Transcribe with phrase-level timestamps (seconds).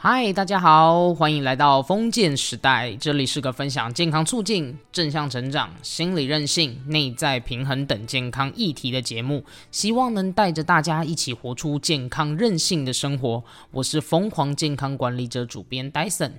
[0.00, 2.94] 嗨，大家好，欢迎来到封建时代。
[3.00, 13.42] 这里是个分享健康促进、正向成长、心理韧性、内在平衡等健康议题的节目，希望能带着大家一起活出健康韧性的生活。
[13.72, 16.32] 我是疯狂健康管理者主编戴森。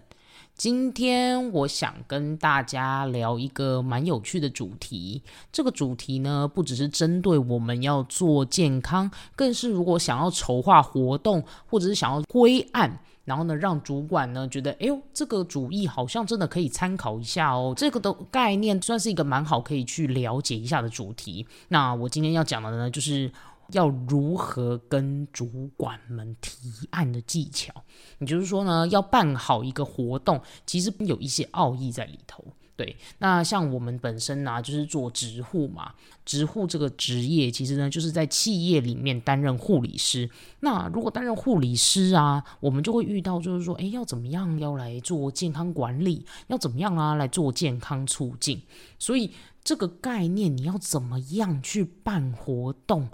[0.60, 5.24] 今天我想跟大家聊一个蛮有趣的主题。
[5.54, 13.00] 这个主题呢，不只是针对我们要做健康，更是如果想要筹划活动，或者是想要归案。
[13.24, 17.74] 然后呢，让主管呢觉得，哎呦，这个主意好像真的可以参考一下哦。
[17.78, 21.46] 这个的概念算是一个蛮好可以去了解一下的主题。
[21.70, 23.32] 那我今天要讲的呢，就是
[23.72, 27.74] 要如何跟主管们提案的技巧。
[28.20, 32.44] 也就是说呢，要办好一个活动，其实有一些奥义在里头。
[32.76, 35.94] 对，那像我们本身呢，就是做职护嘛。
[36.24, 40.30] 职护这个职业，其实呢，就是在企业里面担任护理师。
[40.62, 46.26] 那如果担任护理师啊，我们就会遇到，就是说，哎，要怎么样要来做健康管理？
[46.48, 48.62] 要怎么样啊来做健康促进？
[48.98, 53.10] 所以这个概念，你要怎么样去办活动？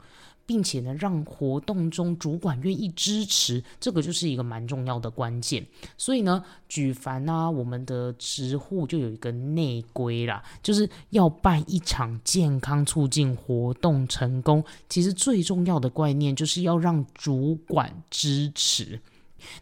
[0.45, 5.65] 并且呢，让活动中主管愿意支持，这个就是一个蛮重要的关键。
[5.97, 18.99] 所以呢，举凡啊，我们的职护就有一个内规啦，就是要办一场健康促进活动成功，其实最重要的观念就是要让主管支持。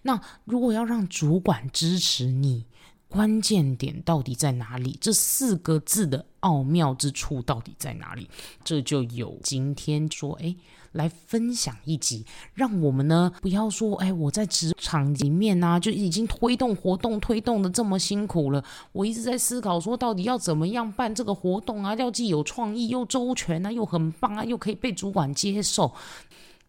[0.04, 2.66] 那如果要让主管支持你，
[3.14, 4.98] 关键点到底在哪里？
[5.00, 8.28] 这四个字的奥妙之处到底在哪里？
[8.64, 10.56] 这就有今天说，哎，
[10.94, 21.94] 来分享一集，让我们呢不要说，哎，我在职场里面呢就已经推动活动推动的这么辛苦了，我一直在思考说，到底要怎么样办这个活动啊？
[21.94, 25.94] 要既有创意又周全啊，又很棒啊，又可以被主管接受。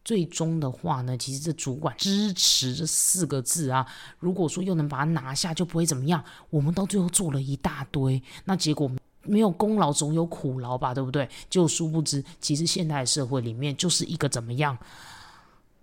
[0.04, 3.86] 最终的话呢，其实这主管支持这四个字啊，
[4.18, 6.22] 如果说又能把它拿下，就不会怎么样。
[6.50, 8.90] 我们到最后做了一大堆，那结果
[9.22, 11.26] 没有功劳总有苦劳吧，对不对？
[11.48, 14.76] 就殊不知，其实现代社会里面就是一个怎么样？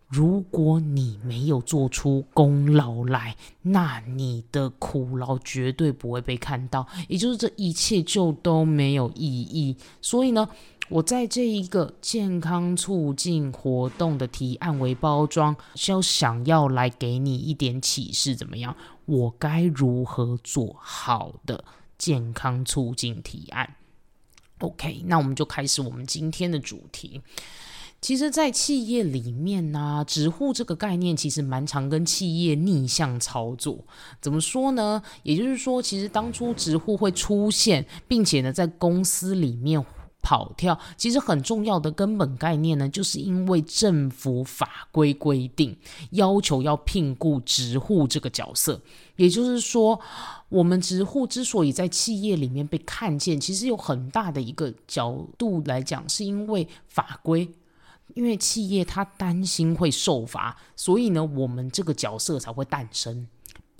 [0.08, 9.76] 如果你没有做出功劳来，那你的苦劳绝对不会被看到，也就是这一切就都没有意义。
[10.00, 10.48] 所以呢。
[10.90, 15.56] 我在这一个健康促进活动的提案为包装，
[15.88, 18.76] 要想要来给你一点启示，怎么样？
[19.06, 21.64] 我该如何做好的
[21.98, 23.76] 健康促进提案
[24.60, 27.22] ？OK，那我们就开始我们今天的主题。
[28.02, 33.78] 其实，在企业里面呢，直护这个概念其实蛮常跟企业逆向操作。
[34.20, 35.02] 怎么说呢？
[35.24, 39.86] 也就是说，其实当初直护会出现，并且呢，在公司里面。
[40.22, 40.78] 跑跳。
[40.98, 45.76] 其实很重要的根本概念呢，就是因为政府法规规定
[46.12, 48.82] 要求要聘雇职护这个角色，
[49.16, 50.00] 也就是说，
[50.50, 57.50] 我们职护之所以在企业里面被看见，其实有很大的一个角度来讲，是因为法规，
[58.14, 63.28] 因为企业他担心会受罚，所以呢，我们这个角色才会诞生。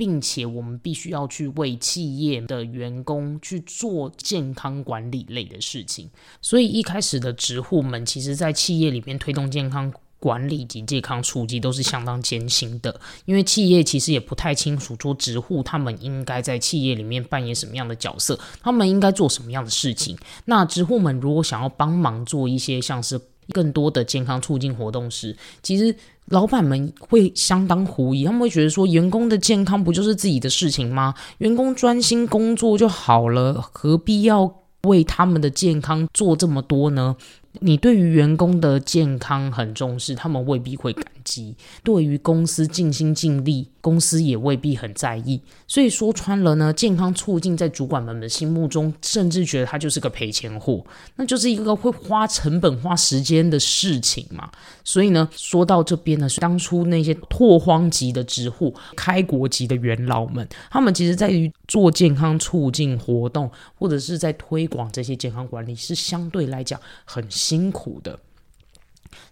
[0.02, 6.10] 并且我们必须要去为企业的员工去做健康管理类的事情，
[6.42, 20.18] 所以一开始的职护们，其实在企业里面推动健康管理及健康促进都是相当艰辛的，因为企业其实也不太清楚说职护他们应该在企业里面扮演什么样的角色，他们应该做什么样的事情。
[20.46, 25.96] 那职护们如果想要帮忙做一些像是更多的健康促进活动时，其实。
[26.28, 31.14] 老板们会相当狐疑，他们会觉得说，员工的健康不就是自己的事情吗？
[31.40, 34.50] 员工专心工作就好了，何必要
[34.84, 37.18] 为他们的健康做这么多呢？
[37.60, 41.54] 你对于员工的健康很重视，他们未必会感激；
[41.84, 45.42] 对于公司尽心尽力，公司也未必很在意。
[45.68, 50.84] 所以说穿了呢，健康促进在主管们的心目中，甚至觉得他就是个赔钱货，
[51.18, 54.50] 那就是一个会花成本、花时间的事情嘛。
[54.84, 67.22] 所以呢，说到这边呢，当初那些拓荒级的职户、开国级的元老们，他们其实在于做健康促进活动，或者是在推广这些健康管理，是相对来讲很。
[67.42, 68.20] 辛苦的，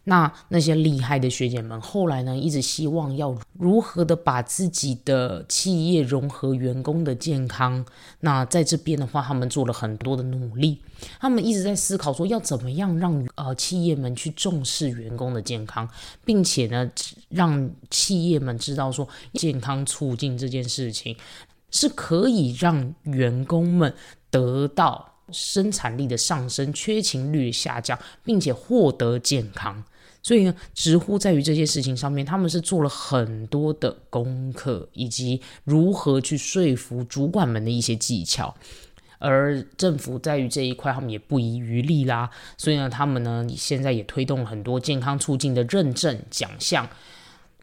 [0.05, 7.85] 那那些厉害的学姐们，后来呢，一直希望要如何的把自己的企业融合员工的健康。
[8.21, 10.81] 那在这边的话，他们做了很多的努力，
[11.19, 15.87] 他们一直在思考说，要怎么样让呃企业们去重视员工的健康，
[16.25, 16.89] 并且呢，
[17.29, 21.15] 让企业们知道说，健康促进这件事情
[21.69, 23.93] 是可以让员工们
[24.31, 25.08] 得到。
[25.31, 29.83] 生产力的上升，缺勤率下降，并且获得健康，
[30.21, 38.55] 所以呢，直呼在于这些事情上面，他们是做了很多的功课，以及如何去说服主管们的一些技巧。
[39.21, 42.29] 而政府在于这一块，他们也不遗余力啦。
[42.57, 46.87] 所以呢，他们呢现在也推动了很多健康促进的认证奖项。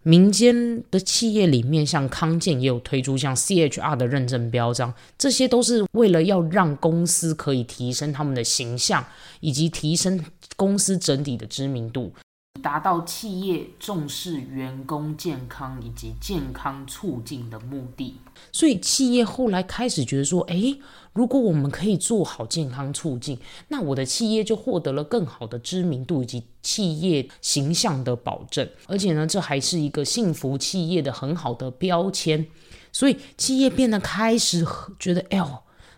[0.06, 9.04] 民间的企业里面，像康健也有推出像 CHR 的认证标章，这些都是为了要让公司可以提升他们的形象，
[9.40, 10.24] 以及提升
[10.54, 12.12] 公司整体的知名度。
[12.56, 18.14] 达到企业重视员工健康以及健康促进的目的，
[18.52, 20.80] 所以企业后来开始觉得说，诶，
[21.12, 23.38] 如果我们可以做好健康促进，
[23.68, 32.46] 那我的企业就获得了更好的知名度以及企业形象的保证，而且呢，这还是一个幸福企业的很好的标签，
[32.92, 34.66] 所以企业变得开始
[34.98, 35.40] 觉得，哎，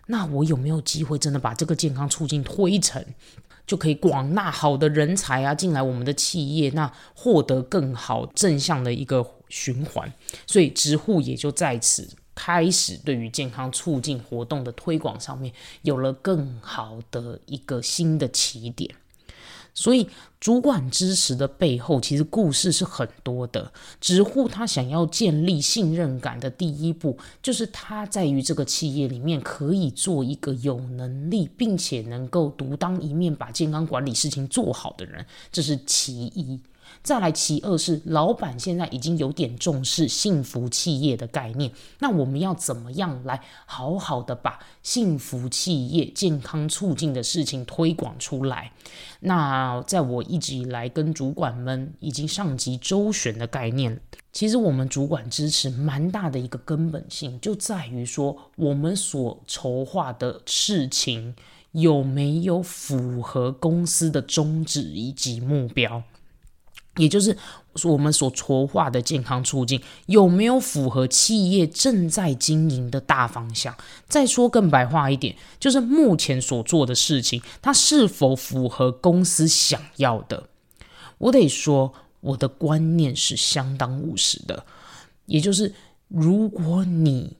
[0.07, 3.03] 那我有没有机会真的把这个健康促进推成？
[3.69, 10.11] 就可以广纳好的人才啊进来我们的企业，那获得更好正向的一个循环，
[10.47, 18.89] 所以直户也就在此开始对于健康促进活动的推广上面有了更好的一个新的起点。
[19.73, 20.07] 所以，
[20.39, 23.71] 主管支持的背后，其实故事是很多的。
[24.01, 36.59] 直呼他想要建立信任感的第一步，就是他在于这个企业里面可以做一个有能力，并且能够独当一面把健康管理事情做好的人，这是其一。
[37.01, 48.71] 再来，其二是老板现在已经有点重视幸福企业的概念，那我们要怎么样来好好的把幸福企业健康促进的事情推广出来？
[49.21, 53.99] 那在我一直以来跟主管们以及上级周旋的概念，
[54.31, 61.35] 其实我们主管支持蛮大的一个根本性，就在于说我们所筹划的事情
[61.71, 66.03] 有没有符合公司的宗旨以及目标。
[66.97, 67.37] 也就是，
[67.83, 73.73] 我们所筹划的健康促进有没有符合企业正在经营的大方向？
[74.07, 80.49] 再说更白话一点，就是目前所做的事情，它是否符合公司想要的？
[81.19, 84.65] 我得说，我的观念是相当务实的。
[85.25, 85.73] 也就是，
[86.07, 87.37] 如果你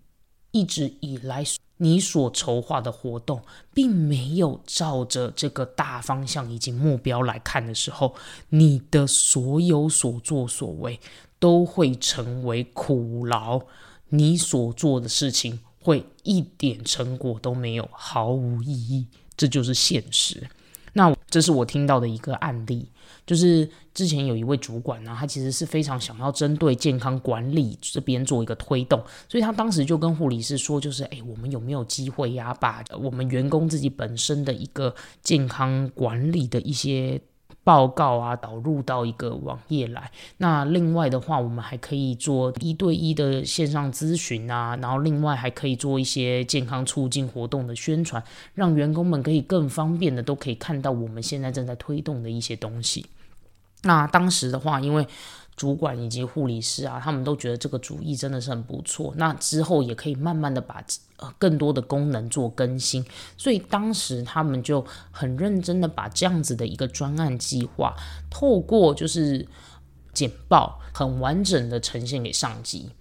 [0.51, 1.43] 一直以来，
[1.77, 3.41] 你所筹划的活动
[3.73, 8.15] 并没有照着这个大方向以及目标来看的时候，
[8.49, 10.99] 你的所有所作所为
[11.39, 13.61] 都会成为苦劳，
[14.09, 19.07] 你所做的事情会一点成果都没有，毫无意义，
[19.37, 20.49] 这就是现实。
[20.93, 22.89] 那这是我听到的一个案例。
[23.25, 37.19] 就是之前有一位主管呢，他其实是非常想要针对健康管理这边做一个推动，所以他当时就跟护理师说，就是哎，我们有没有机会呀，把我们员工自己本身的一个健康管理的一些
[37.69, 40.09] 报告啊导入到一个网页来？
[40.37, 48.23] 那另外的话，我们还可以做一对一的线上咨询啊，然后另外还可以做一些健康促进活动的宣传，
[48.55, 53.05] 让员工们可以更方便的都可以看到我们现在正在推动的一些东西。
[53.83, 55.07] 那当时的话，因为
[55.59, 59.13] 主管以及护理师啊，他们都觉得这个主意真的是很不错。
[59.17, 60.81] 那之后也可以慢慢的把
[61.17, 67.93] 呃更多的功能做更新，所以当时他们就很认真的把这样子的一个专案计划，
[68.29, 69.45] 透过就是
[70.13, 72.91] 简报，很完整的呈现给上级。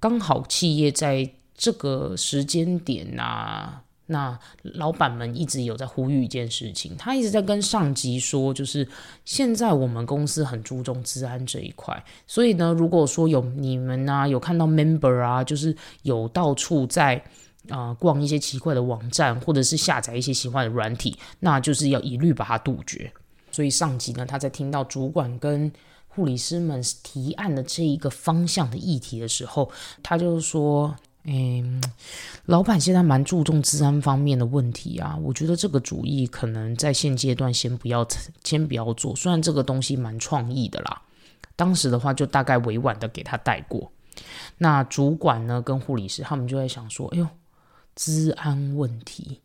[0.00, 3.82] 刚好企业在这个时间点呐。
[4.12, 8.86] 那老板们一直有在呼吁一件事情，他一直在跟上级说，就是
[9.24, 17.20] 现在我们公司很注重治安这一块，所以呢，如果说有你们啊有看到 member 啊，就是有到处在
[17.68, 23.12] 啊逛一些奇怪的网站，或者是下载一些奇怪的软体，那就是要一律把它杜绝。
[23.50, 25.72] 所以上级呢，他在听到主管跟
[26.08, 29.68] 护理师们提案的这一个方向的议题的时候，
[30.02, 30.94] 他就说。
[31.24, 31.80] 嗯，
[32.46, 38.06] 老板现在蛮注重治安方面的问题啊，我觉得这个主意可能在现阶段先不要，
[38.42, 39.14] 先不要做。
[39.14, 41.02] 虽然这个东西蛮创意的啦，
[41.54, 43.90] 当时的话就大概委婉的给他带过。
[44.58, 47.26] 那主管呢跟护理师他们就在想说，哎呦，
[47.94, 49.40] 治安问题。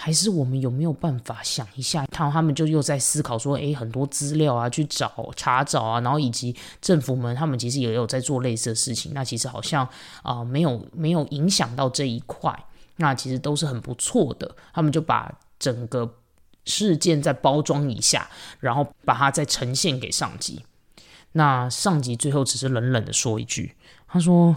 [0.00, 2.06] 还是我们有没有办法想一下？
[2.12, 9.10] 他他们就又在思考说，诶，很多资料啊，去找查找啊，然后以及政府们他们其实也有在做类似的事情。
[9.12, 9.86] 那其实好像
[10.22, 12.56] 啊，没有没有影响到这一块，
[12.98, 14.54] 那其实都是很不错的。
[14.72, 16.08] 他们就把整个
[16.64, 20.64] 事件再包装一下，然后把它再呈现给上级。
[21.32, 23.74] 那上级最后只是冷冷的说一句，
[24.06, 24.54] 他说。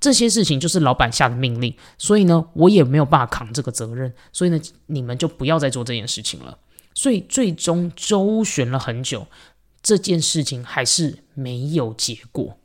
[0.00, 6.56] 这些事情就是老板下的命令，所以呢，我也没有办法扛这个责任，所以呢，你们就不要再做这件事情了。
[6.94, 9.26] 所以最终周旋了很久，
[9.82, 12.56] 这件事情还是没有结果。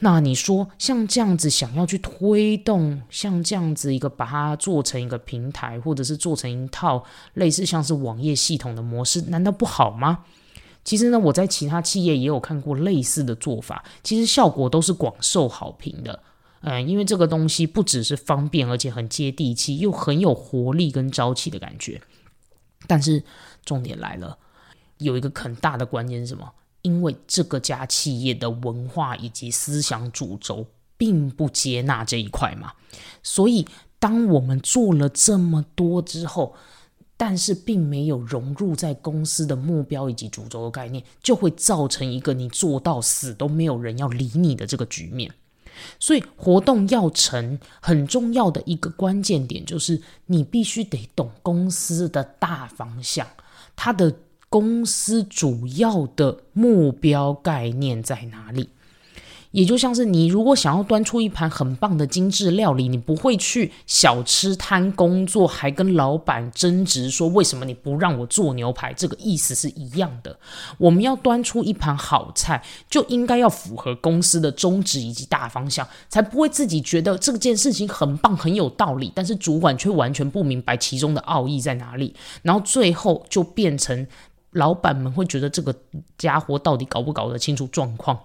[0.00, 7.02] 那你说像这样子想要去推动，像这样子一个把它做成一个平台，或者是做成一套
[7.32, 10.24] 类似像是网页系统的模式，难道不好吗？
[10.86, 16.22] 其实呢，我在其他企业也有看过类似的做法，其实效果都是广受好评的。
[16.60, 22.00] 嗯，因为这个东西不只是方便，而且很接地气，又很有活力跟朝气的感觉。
[22.86, 23.22] 但是
[23.64, 24.38] 重点来了，
[24.98, 26.52] 有一个很大的关键是什么？
[26.82, 30.64] 因为这个家企业的文化以及思想主轴
[30.96, 32.72] 并不接纳这一块嘛，
[33.24, 33.66] 所以
[33.98, 36.54] 当我们做了这么多之后，
[37.16, 45.32] 但是并没有融入在公司的目标以及主轴的概念，就会造成一个你做到死都没有人要理你的这个局面。
[45.98, 53.26] 所以活动要成，很重要的一个关键点就是你必须得懂公司的大方向，
[53.74, 54.14] 它的。
[54.48, 58.68] 公司主要的目标概念在哪里？
[59.56, 70.38] 也就像是你如果想要端出一盘很棒的精致料理，你不会去小吃摊工作，还跟老板争执说为什么你不让我做牛排，这个意思是一样的。
[70.76, 84.06] 我们要端出一盘好菜，就应该要符合公司的宗旨以及大方向，才不会自己觉得这件事情很棒很有道理，但是主管却完全不明白其中的奥义在哪里，然后最后就变成。
[84.52, 85.74] 老板们会觉得这个
[86.16, 88.18] 家伙到底搞不搞得清楚状况，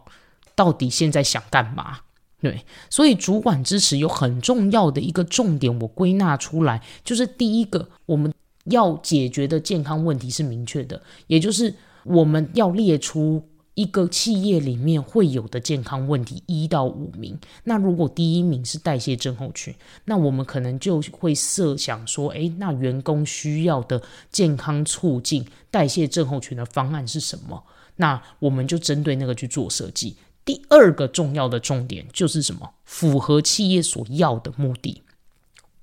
[0.62, 1.98] 到底现在想干嘛？
[2.40, 8.32] 对，所以主管支持有很重要的一个重点，我归纳出来就是第一个，我们
[8.66, 13.44] 要解决的健康问题是明确的，也就是我们要列出。
[13.74, 24.00] 一个企业里面会有的健康问题一到五名，那如果第一名是代谢症候群，那我们可能就会设想说，诶，那员工需要的
[24.30, 27.64] 健康促进代谢症候群的方案是什么？
[27.96, 30.18] 那我们就针对那个去做设计。
[30.52, 32.72] 第二个重要的重点就是什么？
[32.84, 35.02] 符合企业所要的目的。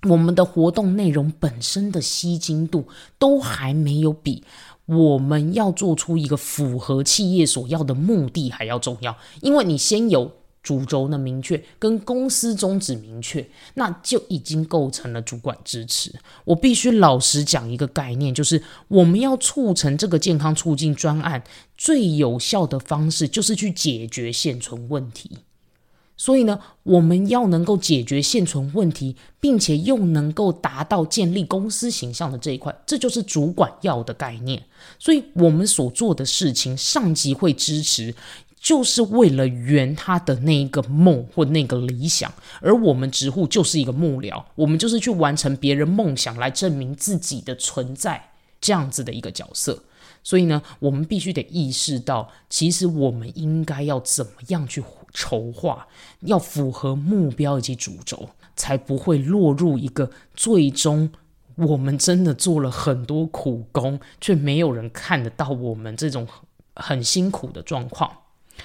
[0.07, 2.87] 我们的活动内容本身的吸睛度
[3.19, 4.45] 都还没有比。
[4.85, 10.33] 我们要做出一个符合企业所要的目的还要重要，因为你先有
[10.69, 16.13] 主轴的明确，跟公司宗旨明确，那就已经构成了主管支持。
[16.45, 21.43] 我必须老实讲一个概念，就是我们要促成这个健康促进专案，
[21.79, 25.39] 最有效的方式就是去解决现存问题。
[26.19, 34.61] 所以呢，我们要能够解决现存问题，并且又能够达到建立公司形象的这一块，这就是主管要的概念。
[34.99, 38.13] 所以，我们所做的事情，上级会支持，
[38.61, 49.83] 就是为了圆他的那一个梦或那个理想，而我们职户就是一个幕僚，我们就是去完成别人梦想，来证明自己的存在这样子的一个角色。
[50.23, 54.83] 所以呢，我们必须得意识到，其实我们应该要怎么样去。
[55.15, 55.89] 筹划
[56.21, 61.11] 要符合目标以及主轴，才不会落入一个最终
[61.57, 66.29] 我们真的做了很多苦工，却没有人看得到我们这种
[66.77, 68.13] 很辛苦的状况。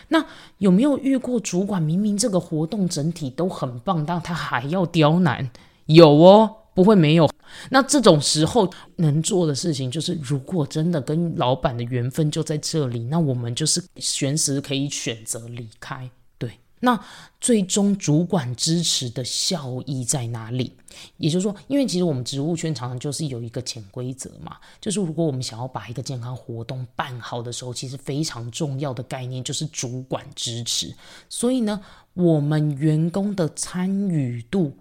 [0.09, 0.25] 那
[0.57, 5.49] 有没有遇过主管明明这个活动整体都很棒，但他还要刁难？
[5.87, 7.29] 有哦，不会没有。
[7.69, 16.09] 那这种时候能做的事情就是，如果真的跟老板的缘分就在这里，那我们就是随时可以选择离开。
[16.85, 16.99] 那
[17.39, 20.73] 最终主管支持的效益在哪里？
[21.15, 30.93] 也就是说，因为其实我们植物圈常常就是有一个潜规则嘛，就是如果我们想要把一个健康活动办好的时候，其实非常重要的概念就是主管支持。
[31.29, 31.79] 所以呢，
[32.13, 34.77] 我们员工的参与度。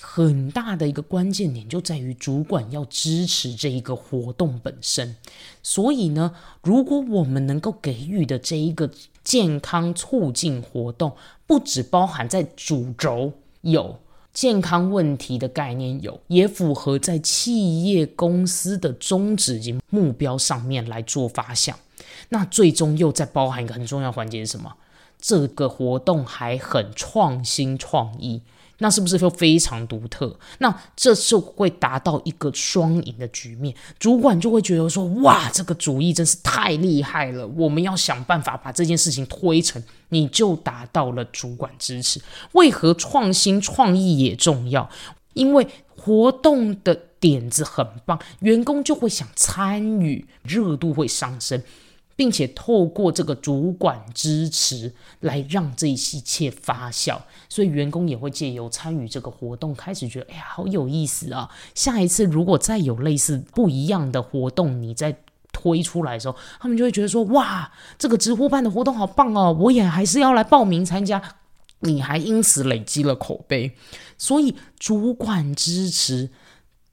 [0.00, 5.16] 很大的一个关键点就在于主管要支持这一个活动本身，
[5.62, 8.88] 所以呢，如果我们能够给予的这一个
[9.24, 13.98] 健康促进活动，不只包含在主轴有
[14.32, 21.76] 健康问题的概念有，也符合在企业公司的宗旨及目标上面来做发想，
[22.28, 24.76] 那最终又在包含一个很重要环节是什么？
[25.20, 28.42] 这个活动还很创新创意。
[28.78, 30.38] 那是不是就非常独特？
[30.58, 37.46] 那这是会达到一个双赢的局面，主管就会觉得说：哇，这个主意真是太厉害了！
[37.48, 42.20] 我们要想办法把这件事情推成，你就达到了主管支持。
[42.52, 44.88] 为何创新创意也重要？
[45.34, 45.66] 因为
[45.96, 51.62] 活动的点子很棒，员工就会想参与，热度会上升。
[52.18, 57.16] 并且透过这个主管支持来让这一切发酵，
[57.48, 61.48] 所以员工也会借由参与这个活动，开始觉得哎呀好有意思啊！
[61.76, 65.16] 下一次如果再有类似不一样的活动，你再
[65.52, 71.22] 推出来的时候，他们就会觉得说：哇，这个直呼办的活动好棒哦，我也还是要来报名参加。
[71.82, 73.76] 你还因此累积了口碑，
[74.16, 76.28] 所以主管支持，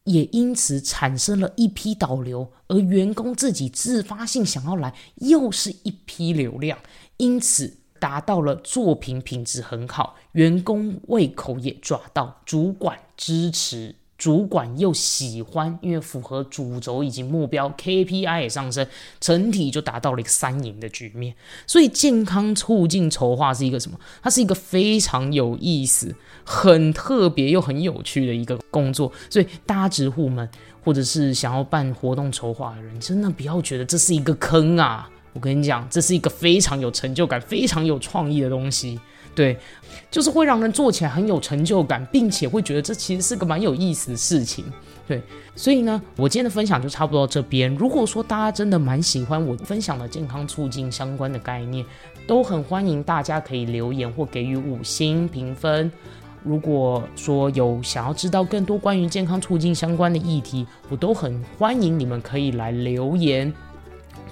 [0.05, 6.79] 也因此产生了一批导流，而员工自己自发性想要来，又是一批流量，
[7.17, 13.95] 因此达到了作品品质很好，员工胃口也抓到，主管支持。
[14.17, 18.87] 主管又喜欢，因为符合主轴以及目标，KPI 也上升，
[19.19, 21.35] 整体就达到了一个三赢的局面。
[21.67, 23.99] 所以健康促进筹划是一个什么？
[24.23, 29.11] 它是一个非常有意思、很特别又很有趣的一个工作。
[29.29, 30.47] 所以大直户们，
[30.81, 35.09] 或者是想要办活动筹划的人，真的不要觉得这是一个坑啊！
[35.33, 38.97] 我跟你讲，这是一个非常有成就感、非常有创意的东西。
[39.35, 39.57] 对，
[40.09, 44.63] 就是会让人做起来很有成就感，并且会觉得这其实是个蛮有意思的事情。
[45.05, 45.21] 对，
[45.57, 47.75] 所以呢，我今天的分享就差不多到这边。
[47.75, 51.85] 如果说大家真的蛮喜欢我分享的健康促进相关的概念，
[52.25, 55.91] 都很欢迎大家可以留言或给予五星评分。
[56.45, 63.51] 如果说有想要知道更多关于健康促进相关的议题，我都很欢迎你们可以来留言。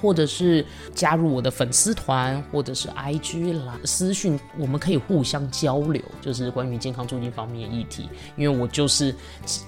[0.04, 8.10] 或者是加入我的粉丝团，或者是 IG 啦私讯，我们可以互相交流，就是关于健康促进方面的议题。
[8.36, 9.16] 因为我就是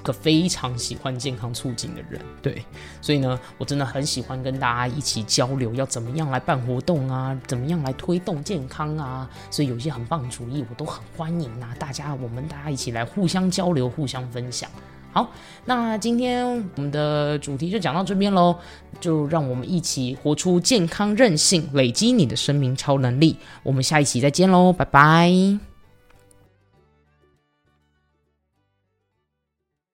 [0.04, 2.62] 个非常喜欢健康促进的人，对，
[3.02, 14.70] 所以呢，我真的很喜欢跟大家一起交流，要怎么样来办活动啊，怎么样来推动健康啊，所以有一些很棒的主意，我都很欢迎啊，大家我们大家一起来互相交流，互相分享。
[15.16, 15.32] 好，
[15.64, 16.46] 那今天
[16.76, 18.54] 我们的主题就讲到这边喽，
[19.00, 23.38] 就让我们一起活出健康韧性，累积你的生命超能力。
[23.64, 25.75] 我们下一期再见喽，拜拜。